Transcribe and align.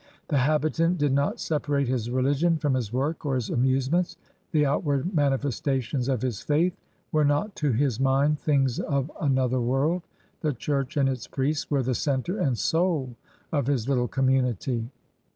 The 0.29 0.39
habitant 0.39 0.97
did 0.97 1.13
not 1.13 1.39
separate 1.39 1.87
his 1.87 2.09
religion 2.09 2.57
from 2.57 2.73
his 2.73 2.91
work 2.91 3.23
or 3.23 3.35
his 3.35 3.51
amusements; 3.51 4.17
the 4.51 4.65
outward 4.65 5.13
manifes 5.13 5.61
tations 5.61 6.11
of 6.11 6.23
his 6.23 6.41
faith 6.41 6.75
were 7.11 7.23
not 7.23 7.55
to 7.57 7.71
his 7.71 7.99
mind 7.99 8.39
things 8.39 8.79
of 8.79 9.11
another 9.21 9.61
world; 9.61 10.01
the 10.39 10.53
church 10.53 10.97
and 10.97 11.07
its 11.07 11.27
priests 11.27 11.69
were 11.69 11.83
the 11.83 11.93
center 11.93 12.37
alad 12.37 12.57
soul 12.57 13.15
of 13.51 13.67
his 13.67 13.87
little 13.87 14.07
community. 14.07 14.89